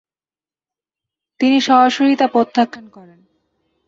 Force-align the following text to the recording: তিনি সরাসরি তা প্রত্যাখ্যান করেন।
তিনি 1.39 1.57
সরাসরি 1.61 2.13
তা 2.15 2.27
প্রত্যাখ্যান 2.27 2.85
করেন। 2.89 3.19